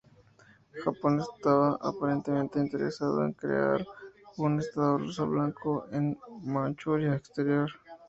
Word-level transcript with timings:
Japón 0.83 1.19
estaba 1.19 1.77
aparentemente 1.79 2.57
interesado 2.59 3.23
en 3.23 3.33
crear 3.33 3.85
un 4.37 4.57
Estado 4.57 4.97
Ruso 4.97 5.27
Blanco 5.27 5.85
en 5.91 6.17
Manchuria 6.41 7.13
Exterior. 7.13 7.69